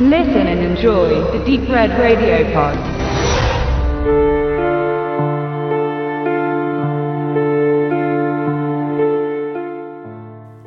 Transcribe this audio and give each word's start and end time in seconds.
Listen 0.00 0.46
and 0.46 0.60
enjoy 0.60 1.08
the 1.32 1.44
Deep 1.44 1.68
Red 1.68 1.90
Radio 1.98 2.44
Pod. 2.52 2.78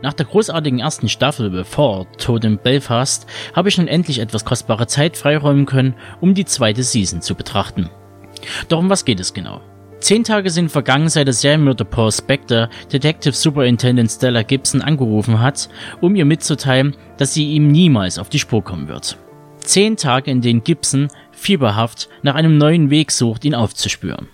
Nach 0.02 0.12
der 0.12 0.26
großartigen 0.26 0.80
ersten 0.80 1.08
Staffel 1.08 1.50
Before 1.50 2.08
Tod 2.18 2.44
in 2.44 2.58
Belfast 2.58 3.26
habe 3.56 3.70
ich 3.70 3.78
nun 3.78 3.88
endlich 3.88 4.20
etwas 4.20 4.44
kostbare 4.44 4.88
Zeit 4.88 5.16
freiräumen 5.16 5.66
können, 5.66 5.96
um 6.20 6.34
die 6.34 6.44
zweite 6.44 6.84
Season 6.84 7.22
zu 7.22 7.34
betrachten. 7.34 7.90
Doch 8.68 8.80
um 8.80 8.90
was 8.90 9.06
geht 9.06 9.22
es 9.22 9.34
genau? 9.34 9.62
Zehn 10.02 10.24
Tage 10.24 10.50
sind 10.50 10.72
vergangen, 10.72 11.10
seit 11.10 11.28
der 11.28 11.34
Serienmörder 11.34 11.86
Paul 11.86 12.12
Spector 12.12 12.70
Detective 12.92 13.36
Superintendent 13.36 14.10
Stella 14.10 14.42
Gibson 14.42 14.82
angerufen 14.82 15.40
hat, 15.40 15.70
um 16.02 16.16
ihr 16.16 16.26
mitzuteilen, 16.26 16.96
dass 17.18 17.36
sie 17.36 17.52
ihm 17.52 17.68
niemals 17.68 18.18
auf 18.18 18.28
die 18.28 18.40
Spur 18.40 18.64
kommen 18.64 18.88
wird. 18.88 19.18
Zehn 19.64 19.98
Tage, 19.98 20.32
in 20.32 20.42
denen 20.42 20.64
Gibson 20.64 21.08
fieberhaft 21.32 22.10
nach 22.24 22.36
einem 22.36 22.58
neuen 22.58 22.90
Weg 22.90 23.12
sucht, 23.12 23.46
ihn 23.46 23.56
aufzuspüren. 23.56 24.28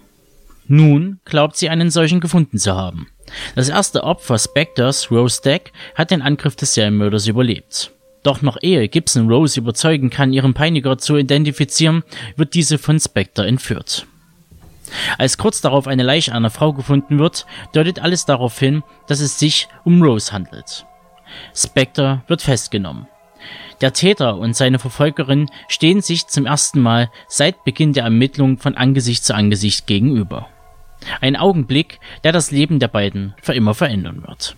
Nun 0.68 1.20
glaubt 1.26 1.56
sie 1.56 1.70
einen 1.70 1.90
solchen 1.90 2.20
gefunden 2.20 2.58
zu 2.58 2.76
haben. 2.76 3.08
Das 3.56 3.70
erste 3.70 4.04
Opfer 4.04 4.38
Spectors, 4.38 5.12
Rose 5.12 5.42
Deck, 5.42 5.72
hat 5.96 6.12
den 6.12 6.22
Angriff 6.22 6.56
des 6.56 6.74
Serienmörders 6.74 7.28
überlebt. 7.28 7.92
Doch 8.24 8.42
noch 8.42 8.58
ehe 8.62 8.90
Gibson 8.90 9.30
Rose 9.30 9.60
überzeugen 9.60 10.10
kann, 10.10 10.34
ihren 10.34 10.54
Peiniger 10.54 10.98
zu 10.98 11.16
identifizieren, 11.16 12.04
wird 12.36 12.54
diese 12.54 12.78
von 12.78 13.00
Spectre 13.00 13.48
entführt. 13.48 14.06
Als 15.18 15.38
kurz 15.38 15.62
darauf 15.62 15.88
eine 15.88 16.04
Leiche 16.04 16.34
einer 16.34 16.50
Frau 16.50 16.74
gefunden 16.74 17.20
wird, 17.20 17.46
deutet 17.74 18.00
alles 18.00 18.26
darauf 18.26 18.58
hin, 18.58 18.84
dass 19.08 19.20
es 19.20 19.40
sich 19.40 19.68
um 19.84 20.02
Rose 20.02 20.32
handelt. 20.32 20.86
Spectre 21.54 22.24
wird 22.28 22.42
festgenommen. 22.42 23.08
Der 23.82 23.94
Täter 23.94 24.38
und 24.38 24.56
seine 24.56 24.80
Verfolgerin 24.80 25.50
stehen 25.68 26.02
sich 26.02 26.28
zum 26.28 26.46
ersten 26.46 26.82
Mal 26.82 27.12
seit 27.28 27.64
Beginn 27.64 27.94
der 27.94 28.06
Ermittlungen 28.06 28.58
von 28.58 28.76
Angesicht 28.76 29.24
zu 29.24 29.36
Angesicht 29.36 29.86
gegenüber. 29.86 30.48
Ein 31.22 31.36
Augenblick, 31.36 32.00
der 32.24 32.32
das 32.32 32.52
Leben 32.52 32.80
der 32.80 32.88
beiden 32.88 33.36
für 33.42 33.54
immer 33.54 33.76
verändern 33.76 34.24
wird. 34.26 34.56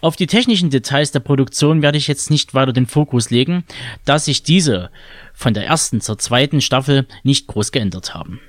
Auf 0.00 0.14
die 0.14 0.28
technischen 0.28 0.70
Details 0.70 1.10
der 1.10 1.18
Produktion 1.20 1.82
werde 1.82 1.98
ich 1.98 2.06
jetzt 2.06 2.30
nicht 2.30 2.54
weiter 2.54 2.72
den 2.72 2.86
Fokus 2.86 3.30
legen, 3.30 3.64
da 4.04 4.20
sich 4.20 4.44
diese 4.44 4.90
von 5.34 5.54
der 5.54 5.66
ersten 5.66 6.00
zur 6.00 6.18
zweiten 6.18 6.60
Staffel 6.60 7.08
nicht 7.24 7.48
groß 7.48 7.72
geändert 7.72 8.14
haben. 8.14 8.40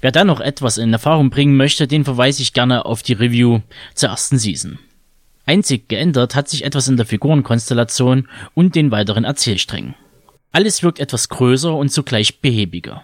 Wer 0.00 0.12
da 0.12 0.24
noch 0.24 0.40
etwas 0.40 0.78
in 0.78 0.92
Erfahrung 0.92 1.30
bringen 1.30 1.56
möchte, 1.56 1.88
den 1.88 2.04
verweise 2.04 2.42
ich 2.42 2.52
gerne 2.52 2.86
auf 2.86 3.02
die 3.02 3.12
Review 3.14 3.60
zur 3.94 4.10
ersten 4.10 4.38
Season. 4.38 4.78
Einzig 5.46 5.88
geändert 5.88 6.34
hat 6.34 6.48
sich 6.48 6.64
etwas 6.64 6.88
in 6.88 6.96
der 6.96 7.06
Figurenkonstellation 7.06 8.28
und 8.54 8.74
den 8.74 8.90
weiteren 8.90 9.24
Erzählsträngen. 9.24 9.94
Alles 10.52 10.82
wirkt 10.82 11.00
etwas 11.00 11.28
größer 11.28 11.74
und 11.74 11.90
zugleich 11.90 12.40
behäbiger. 12.40 13.02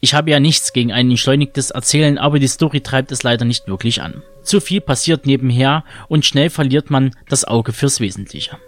Ich 0.00 0.14
habe 0.14 0.30
ja 0.30 0.40
nichts 0.40 0.72
gegen 0.72 0.92
ein 0.92 1.10
entschleunigtes 1.10 1.70
Erzählen, 1.70 2.18
aber 2.18 2.38
die 2.38 2.48
Story 2.48 2.80
treibt 2.80 3.12
es 3.12 3.22
leider 3.22 3.44
nicht 3.44 3.68
wirklich 3.68 4.02
an. 4.02 4.22
Zu 4.42 4.60
viel 4.60 4.80
passiert 4.80 5.26
nebenher 5.26 5.84
und 6.08 6.24
schnell 6.26 6.50
verliert 6.50 6.90
man 6.90 7.14
das 7.28 7.44
Auge 7.44 7.72
fürs 7.72 8.00
Wesentliche. 8.00 8.58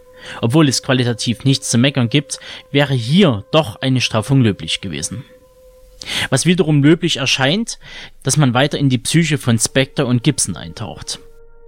Obwohl 0.40 0.68
es 0.68 0.82
qualitativ 0.82 1.44
nichts 1.44 1.70
zu 1.70 1.78
meckern 1.78 2.08
gibt, 2.08 2.38
wäre 2.70 2.94
hier 2.94 3.44
doch 3.52 3.76
eine 3.76 4.00
Straffung 4.00 4.42
löblich 4.42 4.80
gewesen. 4.80 5.24
Was 6.30 6.46
wiederum 6.46 6.82
löblich 6.82 7.16
erscheint, 7.16 7.78
dass 8.22 8.36
man 8.36 8.54
weiter 8.54 8.78
in 8.78 8.88
die 8.88 8.98
Psyche 8.98 9.38
von 9.38 9.58
Spectre 9.58 10.06
und 10.06 10.22
Gibson 10.22 10.56
eintaucht. 10.56 11.18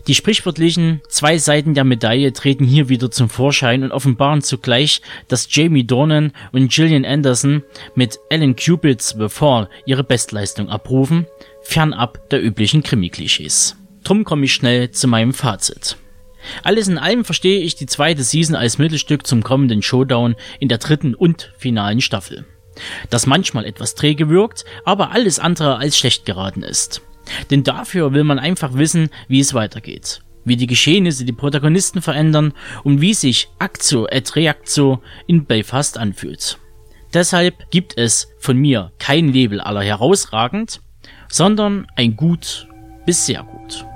Die 0.06 0.14
sprichwörtlichen 0.14 1.00
zwei 1.08 1.36
Seiten 1.38 1.74
der 1.74 1.84
Medaille 1.84 2.32
treten 2.32 2.64
hier 2.64 2.88
wieder 2.88 3.10
zum 3.10 3.28
Vorschein 3.28 3.82
und 3.82 3.90
offenbaren 3.90 4.40
zugleich, 4.40 5.02
dass 5.26 5.48
Jamie 5.50 5.84
Dornan 5.84 6.32
und 6.52 6.70
Gillian 6.70 7.04
Anderson 7.04 7.64
mit 7.96 8.18
Alan 8.30 8.54
Cupids 8.54 9.18
Before 9.18 9.68
ihre 9.84 10.04
Bestleistung 10.04 10.68
abrufen, 10.68 11.26
fernab 11.62 12.30
der 12.30 12.42
üblichen 12.42 12.84
Krimi-Klischees. 12.84 13.76
Drum 14.04 14.24
komme 14.24 14.44
ich 14.44 14.54
schnell 14.54 14.92
zu 14.92 15.08
meinem 15.08 15.32
Fazit. 15.32 15.96
Alles 16.62 16.86
in 16.86 16.98
allem 16.98 17.24
verstehe 17.24 17.60
ich 17.60 17.74
die 17.74 17.86
zweite 17.86 18.22
Season 18.22 18.54
als 18.54 18.78
Mittelstück 18.78 19.26
zum 19.26 19.42
kommenden 19.42 19.82
Showdown 19.82 20.36
in 20.60 20.68
der 20.68 20.78
dritten 20.78 21.16
und 21.16 21.52
finalen 21.58 22.00
Staffel 22.00 22.46
das 23.10 23.26
manchmal 23.26 23.64
etwas 23.64 23.94
träge 23.94 24.28
wirkt, 24.28 24.64
aber 24.84 25.12
alles 25.12 25.38
andere 25.38 25.76
als 25.76 25.98
schlecht 25.98 26.24
geraten 26.26 26.62
ist. 26.62 27.02
Denn 27.50 27.64
dafür 27.64 28.12
will 28.12 28.24
man 28.24 28.38
einfach 28.38 28.74
wissen, 28.74 29.10
wie 29.28 29.40
es 29.40 29.54
weitergeht, 29.54 30.22
wie 30.44 30.56
die 30.56 30.66
Geschehnisse 30.66 31.24
die 31.24 31.32
Protagonisten 31.32 32.02
verändern 32.02 32.52
und 32.84 33.00
wie 33.00 33.14
sich 33.14 33.48
Actio 33.58 34.06
et 34.08 34.34
Reactio 34.36 35.02
in 35.26 35.44
Belfast 35.44 35.98
anfühlt. 35.98 36.58
Deshalb 37.14 37.70
gibt 37.70 37.96
es 37.96 38.28
von 38.38 38.56
mir 38.58 38.92
kein 38.98 39.32
Label 39.32 39.60
aller 39.60 39.82
herausragend, 39.82 40.80
sondern 41.28 41.86
ein 41.96 42.16
gut 42.16 42.68
bis 43.06 43.26
sehr 43.26 43.42
gut. 43.42 43.86